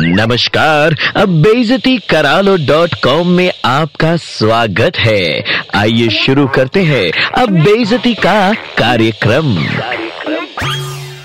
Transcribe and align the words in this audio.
नमस्कार, 0.00 0.94
अब 1.16 1.28
बेजती 1.42 1.96
करालो 2.10 2.56
डॉट 2.66 2.94
कॉम 3.04 3.28
में 3.28 3.50
आपका 3.64 4.16
स्वागत 4.16 4.96
है। 4.96 5.42
आइए 5.74 6.08
शुरू 6.16 6.46
करते 6.48 6.82
हैं 6.82 7.10
अब 7.32 7.50
बेजती 7.54 8.14
का 8.16 8.52
कार्यक्रम। 8.78 9.56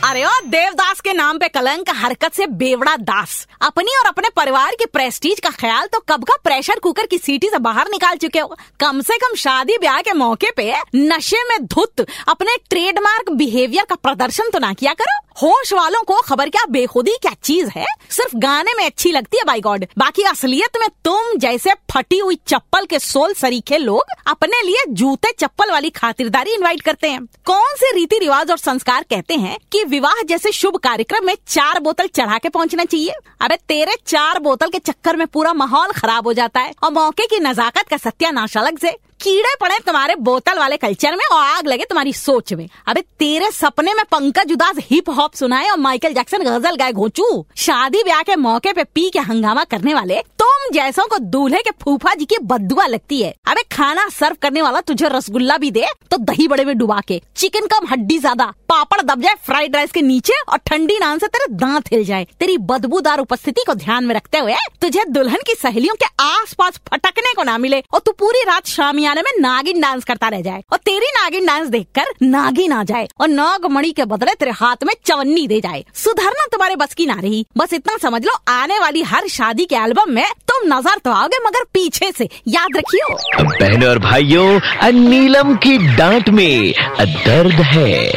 अरे 0.03 0.23
ओ, 0.25 0.29
देवदास 0.45 0.99
के 1.01 1.13
नाम 1.13 1.37
पे 1.37 1.47
कलंक, 1.47 1.89
हरकत 1.95 2.33
से 2.33 2.47
बेवड़ा 2.47 2.95
दास। 2.97 3.47
अपनी 3.61 3.95
और 3.99 4.07
अपने 4.07 4.29
परिवार 4.35 4.75
के 4.75 4.85
प्रेस्टीज 4.85 5.39
का 5.39 5.49
ख्याल 5.49 5.87
तो 5.87 5.99
कब 6.09 6.23
का 6.23 6.35
प्रेशर 6.43 6.79
कुकर 6.79 7.05
की 7.05 7.17
सीटी 7.17 7.49
से 7.49 7.59
बाहर 7.59 7.89
निकाल 7.91 8.17
चुके 8.17 8.39
हो? 8.39 8.55
कम 8.79 9.01
से 9.01 9.17
कम 9.17 9.35
शादी 9.35 9.77
ब्याह 9.77 9.99
के 10.01 10.13
मौके 10.13 10.51
पे 10.51 10.73
नशे 10.95 11.43
में 11.43 11.65
धुत, 11.65 12.05
अपने 12.27 12.57
ट्रेडमार्क 12.69 13.31
बिहेवियर 13.31 13.85
का 13.89 13.95
प्रदर्शन 13.95 14.49
तो 14.49 14.59
ना 14.59 14.73
किया 14.73 14.93
करो। 14.93 15.19
होश 15.41 15.71
वालों 15.73 16.01
को 16.03 16.19
खबर 16.21 16.49
क्या 16.49 16.65
बेखुदी 16.71 17.11
क्या 17.21 17.31
चीज़ 17.43 17.69
है? 17.69 17.85
सिर्फ़ 18.09 18.35
गाने 18.37 18.73
में 18.77 18.85
अच्छी 18.85 19.11
लगती 19.11 19.37
है 19.37 19.43
बाई 19.43 19.61
गॉड 19.61 19.85
बाकी 19.97 20.23
असलियत 20.23 20.77
में 20.79 20.87
तुम 21.05 21.37
जैसे 21.37 21.73
फटी 21.91 22.17
हुई 22.17 22.35
चप्पल 22.47 22.85
के 22.85 22.99
सोल 22.99 23.33
सरीखे 23.33 23.77
लोग 23.77 24.13
अपने 24.27 24.61
लिए 24.61 24.83
जूते 24.89 25.31
चप्पल 25.39 25.71
वाली 25.71 25.89
खातिरदारी 25.89 26.51
इनवाइट 26.51 26.81
करते 26.81 27.09
हैं। 27.09 27.25
कौन 27.45 27.75
से 27.75 27.91
रीति 27.95 28.17
रिवाज 28.17 28.51
और 28.51 28.57
संस्कार 28.57 29.05
कहते 29.09 29.33
हैं 29.33 29.57
कि 29.71 29.83
विवाह 29.83 30.21
जैसे 30.21 30.51
शुभ 30.51 30.77
कार्यक्रम 30.77 31.25
में 31.25 31.35
चार 31.47 31.79
बोतल 31.79 32.07
चढ़ा 32.07 32.37
के 32.37 32.49
पहुँचना 32.49 32.85
चाहिए? 32.85 33.13
अरे 33.41 33.57
तेरे 33.67 33.95
चार 34.07 34.39
बोतल 34.39 34.69
के 34.69 34.79
चक्कर 34.79 35.15
में 35.15 35.27
पूरा 35.27 35.53
माहौल 35.53 35.91
खराब 35.91 36.27
हो 36.27 36.33
जाता 36.33 36.59
है 36.59 36.73
और 36.83 36.91
मौके 36.91 37.25
की 37.25 37.39
नजाकत 37.39 37.87
का 37.89 37.97
सत्यानाश 37.97 38.57
अलग 38.57 38.79
से। 38.79 38.97
कीड़े 39.23 39.53
पड़े 39.61 39.77
तुम्हारे 39.79 40.15
बोतल 40.19 40.57
वाले 40.59 40.77
कल्चर 40.77 41.15
में 41.15 41.25
और 41.25 41.43
आग 41.43 41.67
लगे 41.67 41.85
तुम्हारी 41.85 42.13
सोच 42.13 42.53
में। 42.53 42.67
अबे 42.87 43.01
तेरे 43.19 43.51
सपने 43.51 43.93
में 43.93 44.03
पंकज 44.11 44.51
उदास 44.51 44.77
हिप 44.81 45.09
हॉप 45.09 45.33
सुनाए 45.33 45.69
और 45.69 45.77
माइकल 45.79 46.13
जैक्सन 46.13 46.43
गज़ल 46.43 46.75
गाए 46.75 46.91
घोचू। 46.91 47.45
शादी 47.57 48.03
ब्याह 48.03 48.21
के 48.21 48.35
मौके 48.35 48.73
पे 48.73 48.83
पी 48.85 49.09
के 49.09 49.19
हंगामा 49.21 49.63
करने 49.63 49.93
वाले 49.93 50.21
तुम 50.43 50.73
जैसों 50.73 51.03
को 51.07 51.17
दूल्हे 51.25 51.59
के 51.61 51.71
फूफा 51.81 52.13
जी 52.13 52.25
की 52.25 52.37
बदुआ 52.43 52.85
लगती 52.85 53.21
है। 53.21 53.29
अबे 53.47 53.61
खाना 53.71 54.07
सर्व 54.11 54.35
करने 54.41 54.61
वाला 54.61 54.79
तुझे 54.81 55.07
रसगुल्ला 55.09 55.57
भी 55.57 55.69
दे 55.71 55.85
तो 56.11 56.17
दही 56.19 56.47
बड़े 56.47 56.65
में 56.65 56.77
डुबा 56.77 56.99
के, 57.01 57.21
चिकन 57.35 57.67
कम 57.67 57.87
हड्डी 57.87 58.17
ज़्यादा, 58.19 58.45
पापड़ 58.69 59.01
दब 59.01 59.21
जाए 59.21 59.35
फ्राइड 59.45 59.75
राइस 59.75 59.91
के 59.91 60.01
नीचे 60.01 60.33
और 60.43 60.57
ठंडी 60.59 60.97
नान 60.99 61.19
से 61.19 61.27
तेरे 61.27 61.47
दांत 61.55 61.91
हिल 61.91 62.03
जाए। 62.05 62.27
तेरी 62.39 62.57
बदबूदार 62.63 63.19
उपस्थिति 63.19 63.63
को 63.67 63.73
ध्यान 63.75 64.05
में 64.05 64.13
रखते 64.15 64.37
हुए 64.37 64.55
तुझे 64.81 65.05
दुल्हन 65.07 65.41
की 65.47 65.55
सहेलियों 65.55 65.95
के 65.95 66.05
आसपास 66.23 66.79
फटकने 66.89 67.33
को 67.33 67.43
ना 67.43 67.57
मिले, 67.57 67.79
और 67.93 67.99
तू 67.99 68.11
पूरी 68.13 68.43
रात 68.43 68.67
शामिया 68.67 69.13
गाने 69.13 69.21
में 69.21 69.31
नागिन 69.41 69.81
डांस 69.81 70.03
करता 70.03 70.27
रह 70.29 70.41
जाए, 70.41 70.63
और 70.71 70.77
तेरी 70.79 71.07
नागिन 71.13 71.45
डांस 71.45 71.67
देख 71.69 71.87
कर 71.95 72.13
नागिन 72.23 72.73
आ 72.73 72.83
जाए, 72.83 73.07
और 73.19 73.27
नागमणि 73.29 73.91
के 73.91 74.05
बदले 74.07 74.33
तेरे 74.35 74.51
हाथ 74.53 74.83
में 74.83 74.93
चवन्नी 75.05 75.47
दे 75.47 75.59
जाए। 75.61 75.83
सुधरना 75.95 76.45
तुम्हारे 76.51 76.75
बस 76.75 76.93
की 76.93 77.05
ना 77.05 77.19
रही। 77.21 77.45
बस 77.57 77.73
इतना 77.73 77.97
समझ 77.99 78.23
लो, 78.25 78.37
आने 78.49 78.79
वाली 78.79 79.01
हर 79.03 79.27
शादी 79.29 79.65
के 79.65 79.75
एल्बम 79.77 80.11
में 80.11 80.25
तुम 80.47 80.67
नज़र 80.67 80.99
तो 81.05 81.11
आओगे 81.11 81.37
मगर 81.45 81.63
पीछे 81.73 82.11
से। 82.11 82.29
याद 82.47 82.77
रखियो। 82.77 83.15
बहनों 83.43 83.89
और 83.89 83.99
भाइयों 83.99 84.91
नीलम 84.93 85.55
की 85.57 85.77
डांट 85.95 86.29
में 86.29 86.73
दर्द 87.01 87.61
है। 87.63 88.11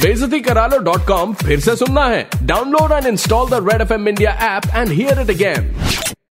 बेजती 0.00 0.40
करा 0.40 0.66
लो 0.66 0.78
डॉट 0.84 1.06
कॉम 1.08 1.34
फिर 1.36 1.60
से 1.60 1.76
सुनना 1.76 2.04
है। 2.06 2.28
Download 2.42 2.92
and 2.92 3.06
install 3.06 3.48
the 3.50 3.66
red 3.68 3.80
F 3.82 3.92
M 3.92 4.08
India 4.08 4.32
app 4.56 4.74
and 4.76 4.92
hear 4.92 5.20
it 5.20 5.30
again. 5.30 5.74